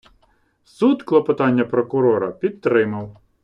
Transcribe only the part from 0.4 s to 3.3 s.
Суд клопотання прокурора підтримав.